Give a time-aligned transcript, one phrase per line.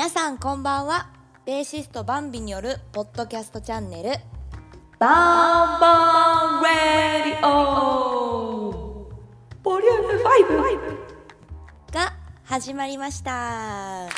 [0.00, 1.10] 皆さんこんばんは。
[1.44, 4.12] ベーシストバンビによるポッドキャストチャンネル。
[4.98, 9.10] バンバンレディオ。
[9.62, 10.08] ボリューム
[11.92, 12.14] 5が
[12.44, 14.08] 始まりました。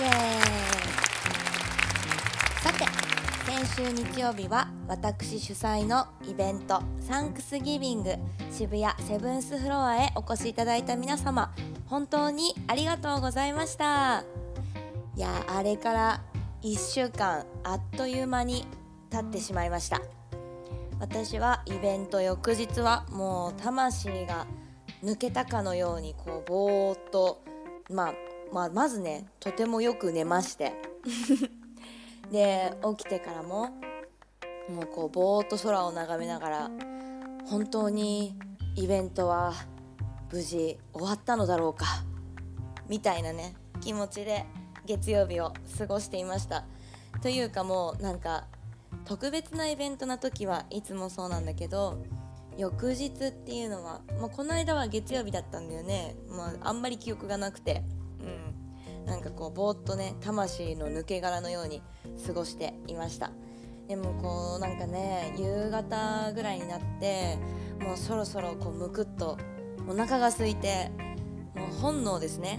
[0.00, 0.68] イエーイ。
[2.60, 2.84] さて
[3.48, 8.16] 先週日曜日は私主催のイベントサンクスギビング
[8.50, 11.54] 渋谷セブンスフロアへお越しいただいた皆様
[11.86, 14.24] 本当にありがとうございました
[15.18, 16.20] いやあれから
[16.62, 18.64] 1週間あっという間に
[19.10, 20.00] 経ってしまいました。
[21.00, 24.46] 私はイベント翌日はもう魂が
[25.02, 27.42] 抜けたかのようにこうぼーっと、
[27.90, 28.14] まあ、
[28.52, 30.72] まあまずねとてもよく寝まして。
[32.30, 33.70] で起きてからも
[34.68, 36.70] もうこうぼーっと空を眺めながら
[37.50, 38.38] 本当に
[38.76, 39.52] イベントは
[40.30, 41.86] 無事終わったのだろうか
[42.86, 44.46] みたいなね気持ちで
[44.88, 46.64] 月曜日を過ごしていました。
[47.22, 48.46] というかもうなんか
[49.04, 52.02] 特別なイベントな時はいつもそうなんだけど
[52.56, 57.82] 翌日っていうのは、まあ、この間は月曜日だったんだよね、まあ、あんまり記憶がなくて、
[58.20, 61.82] うん、なんかこうぼーっとね魂の抜け殻のように
[62.26, 63.30] 過ごしていました。
[63.88, 67.36] でもこうなんかね夕方ぐらいになって
[67.80, 69.36] もうそろそろこうむくっと
[69.86, 70.90] お腹が空いて
[71.54, 72.58] もう本能ですね。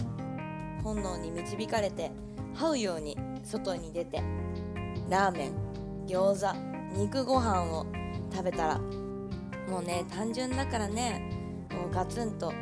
[0.82, 2.10] 本能に導かれて
[2.54, 4.22] 這うように外に出て
[5.08, 7.86] ラーメン餃子肉ご飯を
[8.32, 8.78] 食べたら
[9.68, 11.22] もうね単純だからね
[11.72, 12.52] もうガツンと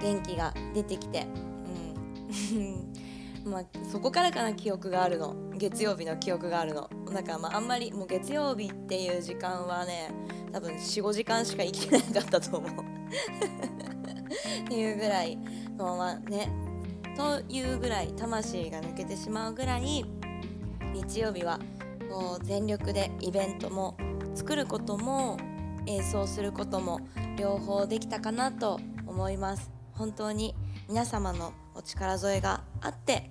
[0.00, 1.26] 元気が出てきて
[2.54, 2.92] うん。
[3.50, 5.36] まあそこからかな記憶があるの。
[5.56, 6.90] 月曜日の記憶があるの。
[7.12, 10.10] だからまああんまりもう月曜日っていう時間はね
[10.52, 12.70] 多分45時間しか生きてなかったと思う。
[14.66, 15.36] っていうぐらい。
[15.78, 16.50] もうまあね
[17.16, 20.04] というぐらい魂が抜けてしまうぐらい
[20.92, 21.58] 日曜日は
[22.10, 23.96] こう全力でイベントも
[24.34, 25.38] 作ることも
[25.86, 27.00] 演奏することも
[27.38, 30.54] 両方できたかなと思います本当に
[30.88, 33.30] 皆様のお力添えがあって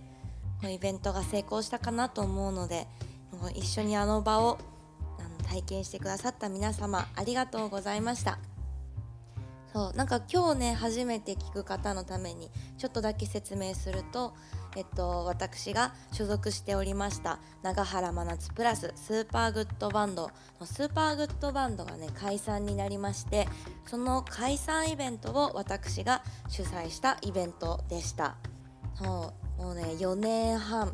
[0.62, 2.88] このイベントが成功したかなと思うので
[3.54, 4.58] 一緒にあの場を
[5.48, 8.40] 体験してくださった皆様ありがとうございました。
[9.76, 14.34] そうなんか今日ね初めて聞く方のためにちょっとだけ説明すると、
[14.78, 20.32] えっと、私が所属しておりました長原真夏プラススーパーグッドバンド
[20.62, 23.50] のスーパーグッドバンドがね解散になりまして
[23.86, 28.38] その解散イベントを私が主催したイベントでした。
[28.94, 30.94] そうもうね4年半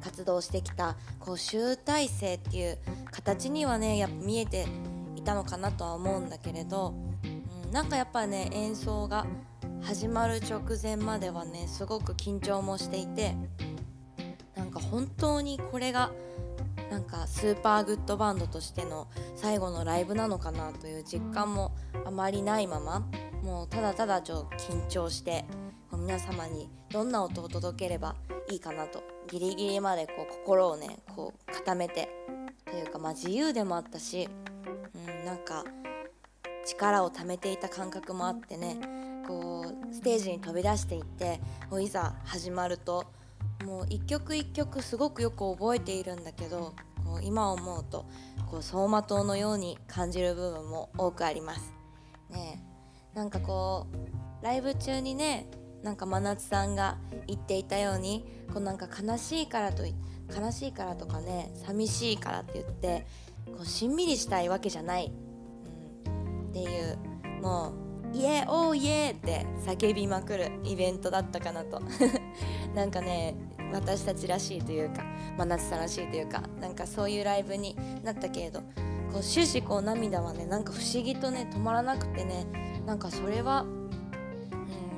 [0.00, 2.78] 活動してきたこう集大成っていう
[3.10, 4.68] 形にはねやっぱ見えて
[5.16, 6.94] いたのかなとは思うんだけれど
[7.72, 9.26] なんかやっぱね演奏が
[9.80, 13.34] 始まる直前まではねすごく緊張もしていて
[14.54, 16.12] なんか本当にこれが
[16.90, 21.74] なんかスーパーグッドバンドとしての最後のライブなのかなという実感も
[22.04, 23.06] あまりないまま
[23.42, 25.46] もうただただちょっと緊張して
[25.96, 28.16] 皆様にどんな音を届ければ
[28.50, 32.10] いいかなとギリギリまでこう心をねこう固めて
[32.66, 34.28] というかまあ自由でもあったし、
[35.08, 35.64] うん、なんか
[36.66, 38.78] 力を貯めていた感覚もあってね
[39.26, 41.40] こうステージに飛び出していって
[41.70, 43.06] もういざ始まると
[43.64, 46.74] もう一曲一曲すごくよく覚えているんだけど
[47.04, 48.06] こう今思うと
[48.50, 51.72] こう走馬灯のように感じる部分も多くあります。
[52.30, 52.62] ね
[53.14, 53.86] なんかこ
[54.40, 55.46] うライブ中にね
[55.82, 56.96] なんか真夏さんが
[57.26, 63.06] 言っていたようにこうなんか悲しいからと悲しいからとかね寂しいからって言って
[63.46, 65.12] こうしんみりしたいわけじゃない
[66.52, 66.98] っていう
[67.40, 67.72] も
[68.12, 71.80] うイエーオーイエーって叫びまくるイベントだったかなと。
[72.76, 73.34] なんかね
[73.72, 75.02] 私たちらしいというか
[75.38, 77.74] 真夏さんらしいというかなんかそういうライブに
[78.04, 78.60] なったけれど
[79.10, 82.46] こう終始こう涙はねなんか不思議とね止まらなくてね
[82.84, 83.66] なんかそれは、う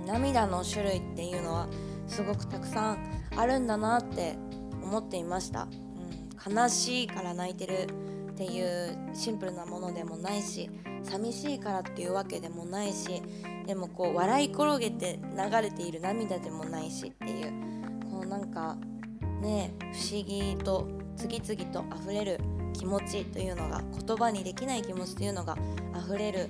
[0.02, 1.68] ん、涙の種類っていうのは
[2.08, 2.98] すごくたくさん
[3.36, 4.36] あるんだなって
[4.82, 5.68] 思っていました、
[6.48, 7.86] うん、悲しいから泣いてる
[8.32, 10.68] っていうシンプルなものでもないし
[11.04, 13.22] 寂しいからっていうわけでもないし
[13.66, 17.52] でもこう笑い転げて流れている涙でもないしっていう
[18.10, 18.76] こうなんか
[19.40, 22.40] ね不思議と次々と溢れる
[22.72, 25.56] 気持ちというのが言葉にできない気持ちというのが
[26.06, 26.48] 溢れる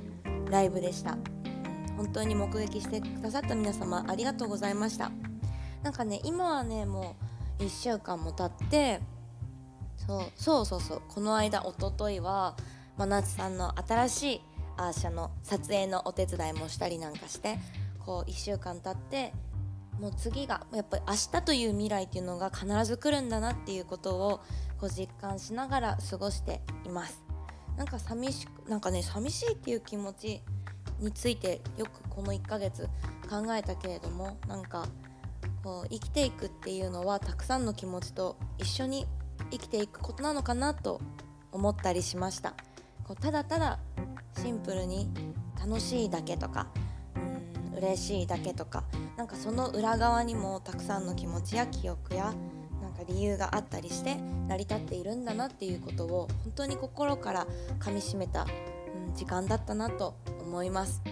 [0.50, 5.10] ライブでした、うん、本当に目撃してくださった皆様ありがとうございました。
[5.82, 7.14] なんかね今はねも
[7.60, 9.00] う1週間も経って
[10.06, 12.56] そうそうそうそうこの間おとといは
[12.96, 14.40] 真夏さんの新しい
[14.76, 17.58] アーシャの撮影のお手伝いもしたりなんかして
[18.04, 19.32] こう1週間経って
[20.00, 24.40] もう次がやっぱり明日という未来っていうのが必ず来るんだなっていうことを
[24.78, 27.22] こう実感しながら過ごしています。
[27.76, 30.42] なんか寂しくなんかね寂しいっていう気持ち
[31.00, 32.88] についてよくこの1ヶ月
[33.28, 34.86] 考えたけれどもなんか
[35.62, 39.06] こう生きていくっていうのはたくさんの気持ちと一緒に
[39.50, 41.00] 生きていくことなのかなと
[41.50, 42.54] 思ったりしました。
[43.04, 43.78] こうただただ
[44.36, 45.08] シンプルに
[45.58, 46.66] 楽しいだけとか
[47.16, 48.84] うん嬉しいだけとか
[49.16, 52.34] なんかその裏側にもたくさんの気持ちや記憶や
[52.80, 54.16] なんか理由があったりして
[54.48, 57.46] 成り立っているんだなっていうことを本当に心から
[57.78, 58.46] かみしめた、
[59.08, 61.02] うん、時間だったなと思います。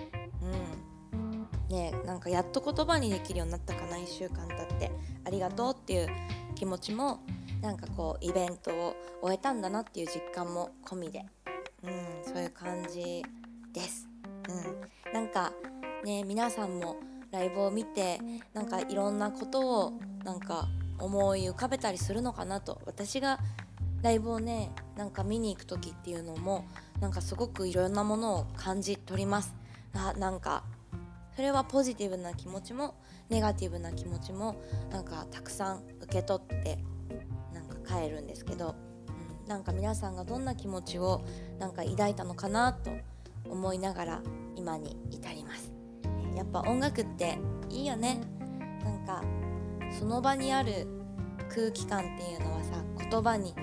[1.12, 1.48] うん。
[1.74, 4.90] ねなんかやっと言葉にできるようになったかな1週間経って。
[5.24, 6.08] ありがとうっていう
[6.54, 7.20] 気持ちも
[7.60, 11.24] なんかこうイベントを終えたんだなっていう実感も込みで、
[11.84, 13.24] うん、そういう感じ
[13.72, 14.08] です。
[14.48, 15.52] うん、なんか
[16.04, 16.96] ね皆さんも
[17.30, 18.20] ライブを見て
[18.52, 19.92] なんかいろんなことを
[20.24, 20.68] なんか
[20.98, 22.80] 思い浮かべたりするのかなと。
[22.86, 23.38] 私が
[24.02, 26.64] ライブをねなんか見に行く時っていうのも
[27.00, 29.54] なんかすごくいろんなものを感じ取ります。
[29.92, 30.64] ななんか
[31.34, 32.94] それはポジティブな気持ちも
[33.30, 34.56] ネガティブな気持ちも
[34.90, 36.78] なんかたくさん受け取って
[37.54, 38.74] なんか帰るんですけど、
[39.46, 41.22] なんか皆さんがどんな気持ちを
[41.58, 42.90] なんか抱いたのかなと
[43.48, 44.22] 思いながら
[44.56, 45.72] 今に至ります。
[46.34, 48.20] やっぱ音楽っていいよね。
[48.84, 49.22] なんか
[49.98, 50.86] その場にある
[51.54, 53.54] 空気感っていうのはさ言葉に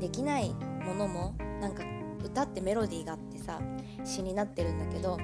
[0.00, 1.84] できないものもなんか
[2.24, 3.60] 歌ってメロディーがあってさ
[4.04, 5.18] 詩になってるんだけど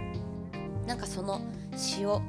[0.86, 1.40] なんかその
[1.76, 2.20] 詩を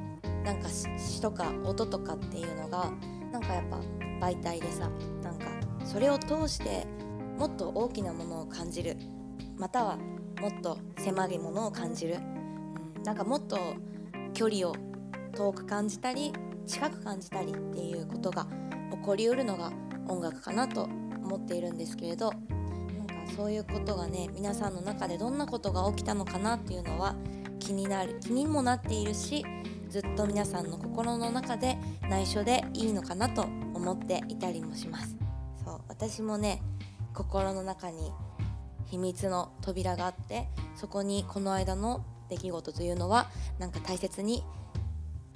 [0.44, 2.90] なんか詩とか音とかっていうのが
[3.32, 3.80] なんかやっぱ
[4.26, 4.90] 媒体でさ
[5.22, 5.46] なんか
[5.84, 6.86] それを通して
[7.38, 8.96] もっと大きなものを感じる。
[9.56, 9.98] または
[10.40, 12.16] もっと狭いものを感じる、
[12.96, 13.56] うん、なんかもっと
[14.32, 14.74] 距離を
[15.34, 16.32] 遠く感じたり
[16.66, 18.46] 近く感じたりっていうことが
[18.90, 19.72] 起こりうるのが
[20.08, 27.14] 音楽かなと思っているんですけれどなんかそういうことがね皆さんの中でどんなことが起きたのかなっていうのは
[27.58, 29.44] 気になる気にもなっているし
[29.88, 31.78] ずっと皆さんの心の中で
[32.10, 33.42] 内緒でいいのかなと
[33.74, 35.16] 思っていたりもします。
[35.64, 36.60] そう私もね
[37.14, 38.12] 心の中に
[38.86, 44.44] 秘密の扉があってそこにこの間の出来事というのはなんか大切に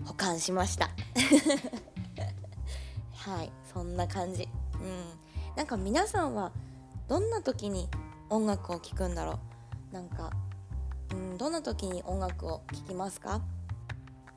[0.05, 0.91] 保管しました。
[3.15, 4.49] はいそんな感じ。
[4.75, 5.05] うん。
[5.57, 6.53] なんか皆さんは
[7.09, 7.89] どんな時に
[8.31, 9.39] 音楽を聴くんだろ
[9.91, 9.95] う？
[9.95, 10.31] なんか
[11.13, 13.41] うんどんな時に音楽を聴きますか？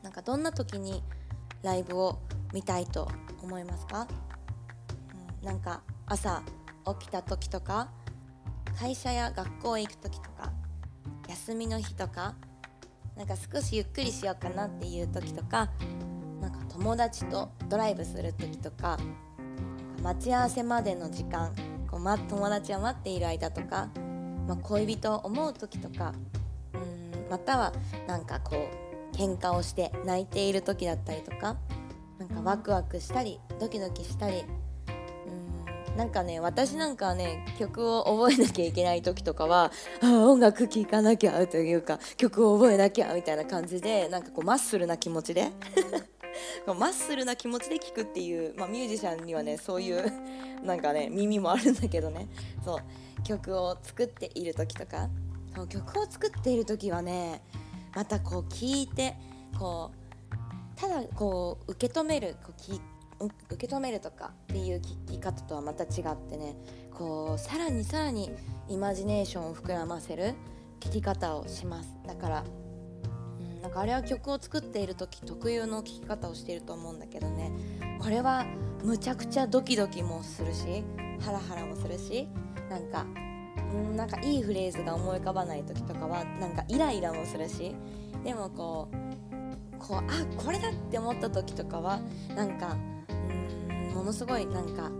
[0.03, 1.03] なんかどんな時に
[1.61, 2.17] ライブを
[2.53, 3.07] 見たいと
[3.41, 4.07] 思いますか、
[5.41, 6.41] うん、なんか朝
[6.99, 7.89] 起きた時とか
[8.79, 10.51] 会社や学校へ行く時とか
[11.27, 12.35] 休みの日とか
[13.15, 15.69] なんか少しゆっくりしようかなっていう時とか
[16.41, 18.97] なんか友達とドライブする時とか
[20.01, 21.53] 待ち合わせまでの時間
[21.89, 23.89] こう、ま、友達は待っている間とか、
[24.47, 26.13] まあ、恋人を思う時とか
[26.73, 27.73] うんまたは
[28.07, 31.57] なんかこう喧嘩をして泣いている時だったりとか
[32.17, 34.43] なんかワクワクしたりドキドキしたり
[35.95, 39.71] なんかね私なんかはね曲を覚えなきゃいけない時とかは
[40.01, 45.51] あ音楽聴かなきゃというか曲を覚えなきゃみたいな感じでなんかこうマッスルな気持ちで
[46.65, 50.11] マッスルな気持ちで聴くっていう、まあ、ミュージシャンにはねそういう
[50.63, 52.27] なんかね耳もあるんだけどね。
[52.63, 55.09] そう曲を作っている時とか。
[55.55, 57.41] そう曲を作っている時はね
[57.93, 59.15] またこう聴いて
[59.57, 62.79] こうただこう受け止めるこう聞
[63.25, 66.55] 受け止めるとかっていう聞き方とはまた違ってね
[66.91, 68.31] こうさらにさらに
[68.67, 70.35] イマジネーションを膨らませる
[70.79, 71.95] 聞き方をします。
[72.07, 72.43] だから、
[73.39, 77.51] うん、なんかあれは曲を作っている時特有の聞き方をしていると思うんだけどね
[77.99, 78.45] これは
[78.83, 80.83] むちゃくちゃドキドキもするし
[81.19, 82.27] ハラハラもするし
[82.69, 83.05] なんか
[83.71, 87.75] んなんかいいフレーズが思い浮かばない時とかはなんかイライラもするし
[88.23, 91.99] でもこうこうあこれだって思った時とかは
[92.35, 92.77] なんか
[94.01, 94.91] ものすごいなんかやっ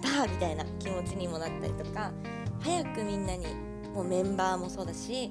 [0.00, 2.10] たみたいな気持ちにもなったりとか
[2.60, 3.44] 早くみんなに
[3.94, 5.30] もうメンバーもそうだし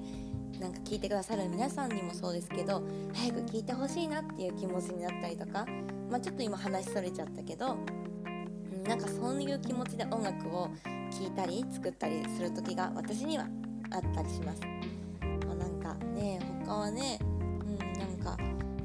[0.59, 2.83] なんか聞いてくださる皆さんにもそうですけど
[3.15, 5.65] 早く聞いてほしいなっていう気持ちになったりとか、
[6.11, 7.75] まあ、ちょっと今話それちゃったけど、
[8.71, 10.69] うん、なんかそういう気持ちで音楽を
[11.09, 13.47] 聴いたり作ったりする時が私には
[13.89, 14.61] あったりします。
[15.47, 18.37] まあ、なんかね他はね、うん、なんか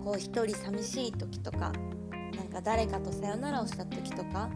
[0.02, 1.70] こう一人寂しい時とか
[2.36, 4.50] なんか誰かとさよならをした時とか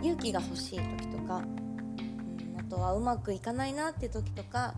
[0.00, 4.74] 勇気が欲しい時とか、うん、あとはうまくいかないなって時とか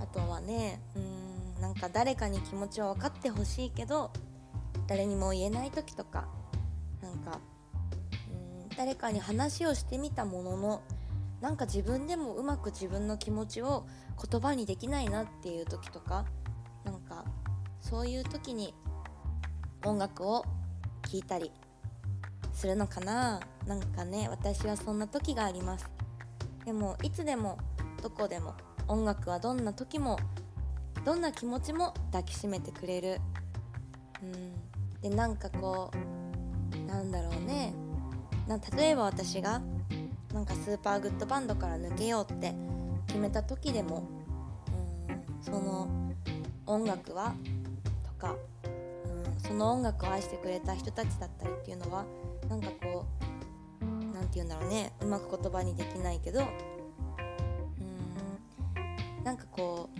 [0.00, 4.10] あとはねうんなんか誰かに気持ちを分かってほしいけど
[4.86, 6.26] 誰にも言えない時とか
[7.02, 7.40] なんか
[8.30, 10.82] うん誰かに話をしてみたものの
[11.40, 13.86] なんか自分でもうまく自分の気持ちを
[14.30, 16.24] 言葉にできないなっていう時とか
[16.84, 17.24] なんか
[17.80, 18.74] そういう時に
[19.84, 20.46] 音楽を
[21.14, 21.52] 聴いたり
[22.52, 23.38] するのかな？
[23.68, 25.88] なんかね私はそんな時があります。
[26.64, 27.56] でもいつでも
[28.02, 28.54] どこでも
[28.88, 30.18] 音楽はどんな時も
[31.04, 33.20] どんな気持ちも抱きしめてくれる。
[34.22, 35.08] うん。
[35.08, 37.72] でなんかこうなんだろうね。
[38.48, 39.62] な例えば私が
[40.32, 42.52] なんかスーパーグッドバンドから抜けようって
[43.06, 44.02] 決めた時でも
[45.08, 45.88] うんその
[46.66, 47.34] 音楽は
[48.02, 48.34] とか、
[49.38, 52.04] その音楽を愛してくれた人たちだったりっていうのは
[52.48, 53.06] なんかこ
[53.82, 56.42] う何て言うんだろうねうまく言葉にできないけどう
[59.20, 59.98] んなんかこう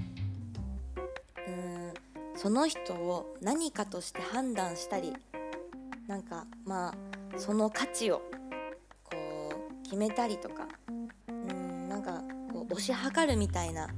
[1.51, 1.93] うん
[2.37, 5.13] その人を何かとして判断したり
[6.07, 8.23] なんかまあその価値を
[9.05, 9.17] こ
[9.81, 10.67] う決めたりとか
[11.29, 12.23] うんなんか
[12.53, 13.89] こう推し量るみたいな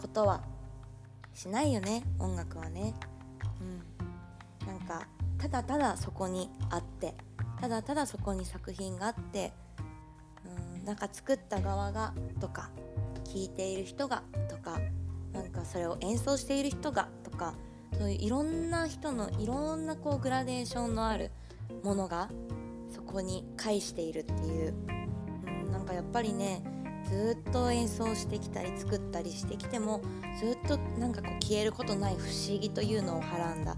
[0.00, 0.42] ことは
[1.34, 2.94] しないよね音楽はね。
[3.60, 3.64] う
[3.99, 3.99] ん、
[4.90, 5.06] なんか
[5.38, 7.14] ただただそこにあって
[7.60, 9.52] ただただそこに作品があって
[10.44, 12.70] うんなんか作った側がとか
[13.24, 14.80] 聴いている人がとか
[15.32, 17.54] なんかそれを演奏している人がとか
[17.96, 21.30] そういういろんな人のいろんなこうグラデーションのある
[21.84, 22.28] ものが
[22.92, 24.74] そこに介しているっていう、
[25.66, 26.62] うん、なんかやっぱりね
[27.04, 30.02] ずっと演奏してきたり作ったりしてきても
[30.38, 33.76] ずっとなんかこう消えることない不思議というのをはらんだ。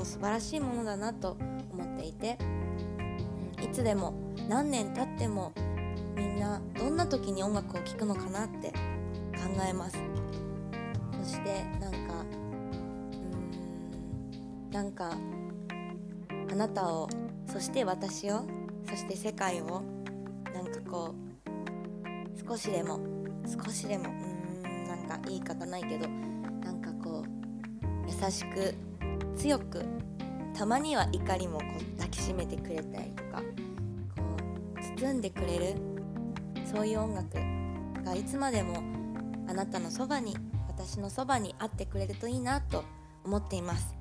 [0.00, 1.36] も素晴らしいものだなと
[1.72, 2.38] 思っていて、
[3.62, 4.14] いつでも
[4.48, 5.52] 何年経っても
[6.16, 8.74] みんなどんな時に音楽を聴くのかなって考
[9.68, 9.98] えます。
[11.22, 11.98] そしてなんか
[13.22, 15.12] うんなんか
[16.50, 17.06] あなたを
[17.46, 18.46] そして私を
[18.88, 19.82] そして世界を
[20.54, 23.00] なんかこう少しでも
[23.46, 27.26] 少しでもうーんなんか言い方ないけどなんかこう
[28.08, 28.74] 優しく
[29.40, 29.86] 強く
[30.54, 33.40] たまには怒りもこう抱きしめてくれたりとか
[34.14, 34.36] こ
[34.76, 35.76] う包んでくれる
[36.70, 37.38] そういう音楽
[38.04, 38.82] がいつまでも
[39.48, 40.36] あなたのそばに
[40.68, 42.84] 私のそばにあってくれるといいなと
[43.24, 43.96] 思っています、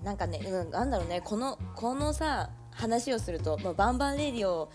[0.00, 4.68] うん、なんかね、うん、なんだろうねこのこのさ話をすると、まあ、バンバンレディオ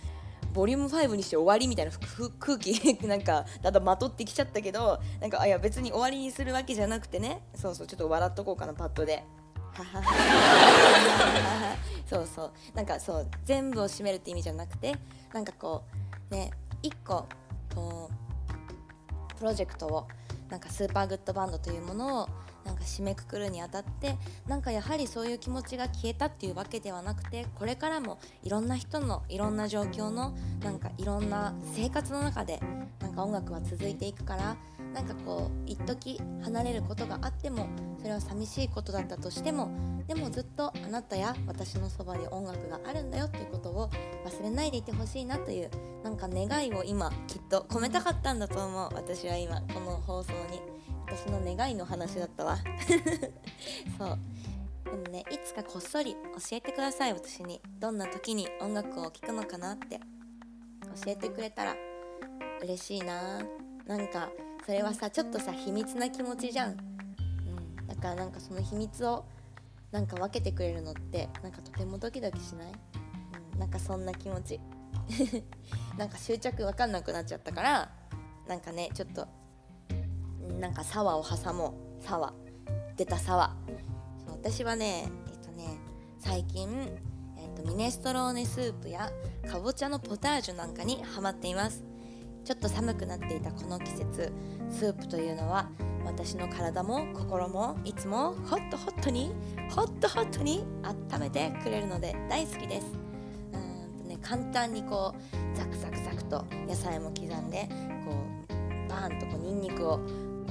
[0.54, 1.92] ボリューム5にして終わりみたいな
[2.40, 2.72] 空気
[3.06, 9.26] なんかだんだんまとってきちゃったけどなんかあいや別に終わりにするわけじゃなくてねそうそうちょっと笑っとこうかなパッドで。
[12.08, 12.54] そうそう。
[12.74, 14.96] なんかそう全部を占めるって意味じゃなくて
[15.34, 15.84] なんかこ
[16.32, 16.52] うね
[16.82, 17.26] 一個
[17.74, 20.08] こうプロジェクトを
[20.50, 22.30] なんかスーパーグッドバンドというものを
[22.66, 24.18] なんか締めくくるにあたって
[24.48, 32.60] なんかやはりそういう気持ちが消えたっていうわけではなくてこれからもいろんな人のいろんな状況のなんかいろんな生活の中で
[33.00, 34.58] なんか音楽は続いていくから
[34.94, 37.68] なんかこう一時離れることがあっても
[38.00, 39.70] それは寂しいことだったとしても
[40.08, 43.90] でもずっとあなたや私のそばに音楽があるんだよっていうことを
[44.26, 45.70] 忘れないでいてほしいなという
[46.04, 50.85] なんか願いを今きっと込めたかったんだと思う私は今この放送に。
[51.08, 52.58] 私の願いの話だったわ。
[53.98, 54.20] そう。
[54.86, 57.62] でもねいつかこっそり教えてください私に。
[57.80, 60.00] どんな時に音楽を聴くのかなって。
[61.04, 61.76] 教えてくれたら
[62.62, 63.40] 嬉しいな。
[63.86, 64.30] なんか
[64.66, 66.74] それはさちょっとさ秘密な気持ちじゃん、う
[67.84, 69.26] ん、だからなんかその秘密を
[69.92, 72.72] なんか分けてくれるのってなんかとてもドキドキしない、
[73.54, 74.60] うん、なんかそんな気持ち。
[75.98, 77.92] なんか執着分かんなくなっちゃったから
[78.48, 79.28] なんかねちょっと
[80.60, 81.86] なんかサワを挟もう。
[82.06, 82.34] サワ
[82.98, 83.56] 出たサワ
[84.26, 85.80] そう私はねえっとね
[86.20, 86.70] 最近、
[87.36, 89.12] えっと、ミネストローネスープや
[89.50, 91.84] かぼちゃのポタージュなんかにハマっています。
[92.44, 94.32] ちょっと寒くなっていたこの季節
[94.70, 95.68] スープというのは
[96.06, 99.34] 私の体も心もいつもホットホットに
[99.72, 102.88] ホットホットに温めてくれるので大好きです。
[103.52, 107.68] うんとね簡単にこうザクザクザクと野菜も刻んで
[108.06, 110.00] こうバーンとこうニンニクを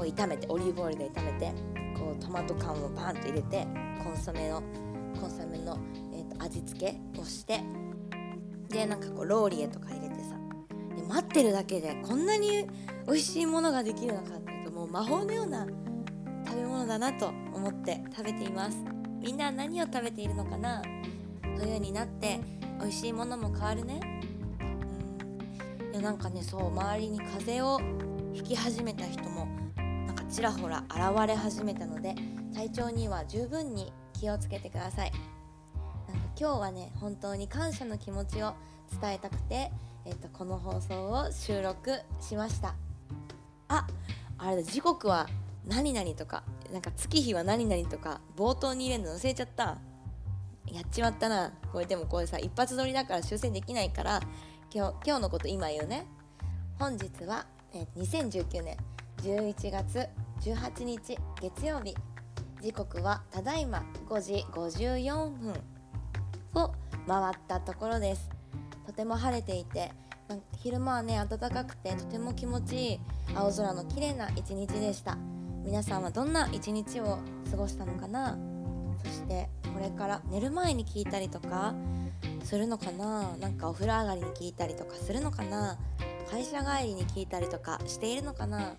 [0.02, 1.52] を炒めてオリーブオイルで炒めて
[1.96, 3.66] こうトマト缶をバーンと入れて
[4.02, 4.62] コンソメの
[5.20, 5.78] コンソメの、
[6.12, 7.60] えーと、味付けをして
[8.68, 10.36] でなんかこうローリエとか入れてさ
[10.96, 12.66] で待ってるだけでこんなに
[13.06, 15.66] 美味しいものができるのかっていうともう魔法のような
[16.46, 18.76] 食べ物だなと思って食べています。
[19.20, 20.82] みんな何を食べているのかな？
[21.56, 22.40] 冬になって
[22.78, 24.00] 美味しいものも変わるね。
[24.60, 25.92] うん。
[25.92, 27.80] いやなんかねそう周りに風邪を
[28.32, 29.48] ひき始めた人も
[30.34, 32.16] ちらほら現れ始めたので
[32.52, 35.12] 体調には十分に気をつけてください。
[36.36, 38.52] 今日はね本当に感謝の気持ちを
[39.00, 39.70] 伝えたくて、
[40.04, 42.74] えっと、この放送を収録しました。
[43.68, 43.86] あ
[44.36, 45.28] あれだ時刻は
[45.68, 49.78] 何々とかなんか月日は何々とか冒頭に入れるの忘れちゃった。
[50.72, 51.52] やっちまったな。
[51.72, 54.20] これでもこれさ一発撮りだから修正できないから
[54.74, 56.08] 今日今日のこと今言うね。
[56.76, 58.76] 本日は、え2019年
[59.22, 60.08] 11月
[60.40, 61.94] 18日月曜日
[62.60, 65.54] 時刻はただいま5時54分。
[66.56, 66.72] を
[67.08, 68.30] 回ったところです。
[68.86, 69.90] とても晴れていて
[70.58, 73.00] 昼間はね暖かくてとても気持ちいい
[73.34, 75.18] 青空の綺麗な一日でした。
[75.64, 77.18] 皆さんはどんな一日を
[77.50, 78.38] 過ごしたのかな？
[79.02, 81.74] そしてこれから寝る前に聞いたりとか
[82.44, 83.36] するのかな？
[83.38, 85.76] なんかお風呂上がりに聞いたりとかするのかな？
[86.30, 88.76] 会社帰りに聞いたりとかしているのかな？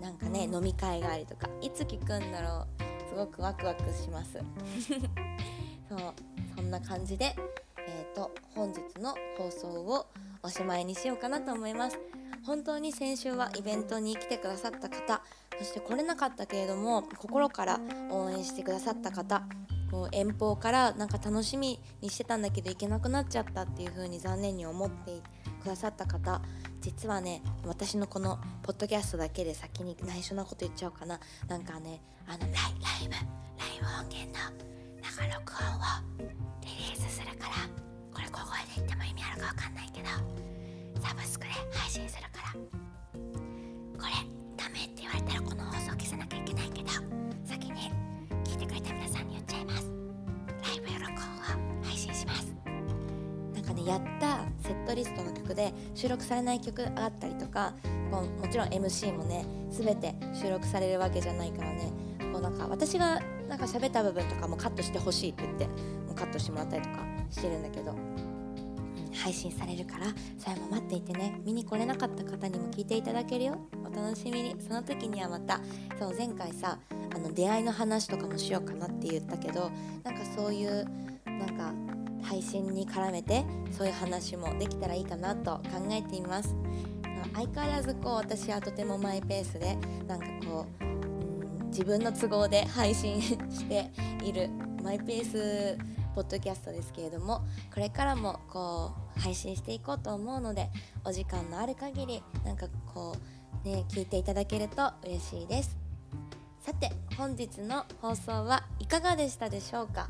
[0.00, 4.38] なんかね飲み会帰りとかいつ聞くんだろうすごくワクワクします。
[5.88, 6.14] そう
[6.56, 7.34] そんな感じで
[7.86, 10.06] えーと本日の放送を
[10.42, 11.98] おしまいにしようかなと思います。
[12.44, 15.22] 本当に先週はイベントに来てくださった方
[15.58, 19.42] そして来れなかったけれども心から応援してくださった方
[19.90, 25.37] こう遠方からなんか楽しみにしてたんだけど行けなくなっちゃったっていう風に残念に思ってく
[25.68, 26.40] ださった方
[26.80, 31.20] 実はね私のこのポッドキャストだけで先に内緒なこと言っちゃおうかな。
[31.48, 32.58] なんかねあのライラ
[33.04, 34.44] イブライブ音源の
[35.02, 35.80] 生録音を
[36.62, 37.54] リリースするから
[38.12, 40.08] これ小声で言っても意味あるか分かんないけど
[41.00, 42.52] サブスクで配信するから。
[43.98, 44.12] これ
[44.56, 46.90] ダメって言われたらこの放送消さなきゃいけないけど
[47.44, 47.90] 先に
[48.44, 49.90] 聞いてくれた皆さんに言っちゃいます。
[50.62, 51.18] ライブ録音
[51.80, 52.54] を配信します。
[53.54, 54.27] なんかねやった
[54.98, 57.72] リストの曲で収録されない曲があったりとか
[58.10, 61.92] ももちろん MC もね全て収録されるわけじゃないからね
[62.32, 66.98] こうなんか私がなんか喋った部分とかもカットしてほしいって言ってもうカットしてもらったりとか
[67.30, 67.94] してるんだけど
[69.14, 70.06] 配信されるから
[70.38, 73.58] それも待っていてね見に来れなかった方にも聞いていただけるよ。
[73.84, 74.56] お楽しみに。
[74.60, 75.60] その時にはまた
[75.98, 76.78] そう前回さ
[77.14, 79.70] あの出会いの話とかもしようかなって言ったけど
[80.04, 80.84] なんかそういう
[81.24, 81.72] なんか
[82.22, 86.54] 配信に絡めてそういう話もできたらいいかなと考えています。
[87.34, 89.76] 相変わらずこう私はとてもマイペースで
[90.06, 93.90] なんかこう、自分の都合で配信して
[94.24, 94.48] いる
[94.82, 95.78] マイペース
[96.14, 100.68] ポッドキャストですけれどもこれからもこう配信していこうと思うので
[101.04, 103.14] お時間のある限りなんかこ
[103.64, 105.76] うね聞いていただけると嬉しいです。
[106.60, 110.08] さて本日の放送はいかがでしたでしょうか？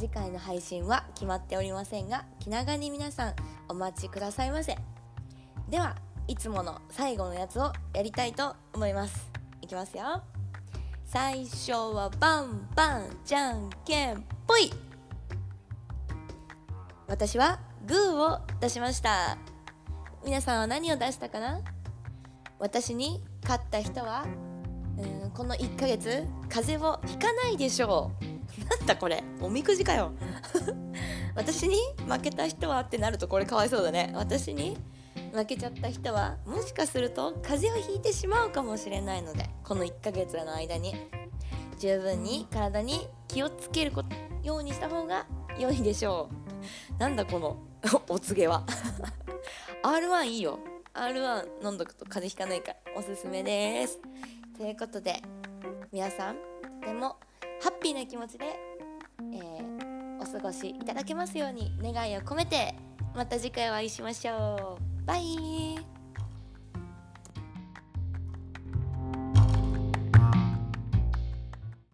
[0.00, 3.34] 次回の配信は決まっておりませんが気長に皆さん
[3.68, 4.78] お待ちくださいませ。
[5.68, 5.94] では
[6.26, 9.30] いつもの最後のやつをやりたいと思います。
[9.60, 10.22] いきますよ。
[11.04, 14.72] 最初はバンバンじゃんけんぽい。
[17.06, 19.36] 私はグーを出しました。
[20.24, 21.60] 皆さんは何を出したかな？
[22.58, 24.24] 私に勝った人は
[24.96, 28.29] うんこの1ヶ月風邪をひかないでしょう。
[28.70, 30.12] なんだこれおみくじかよ。
[31.34, 31.76] 私に
[32.08, 34.12] 負けた人はってなるとこれかわいそうだね。
[34.14, 34.76] 私に
[35.32, 40.94] 負けちゃった人はもしかすると風邪をひいてしまうかもしれないのでこの1ヶ月の間に。
[41.80, 43.92] 十分に体に気をつける
[44.42, 45.26] ようにした方が
[45.58, 46.28] 良いでしょ
[46.98, 47.00] う。
[47.00, 47.56] なんだこの
[48.06, 48.66] お告げは。
[49.82, 50.58] R1 いいよ。
[50.92, 52.92] R1 飲んどくと風邪ひかないから。
[52.96, 53.98] おすすめです。
[54.58, 55.22] ということで
[55.90, 56.36] 皆さん
[56.82, 57.16] とても
[57.60, 58.46] ハッピーな気持ちで、
[59.34, 62.74] えー、お過ごしいただけますように願いを込めて
[63.14, 65.06] また次回お会いしましょう。
[65.06, 65.99] バイ。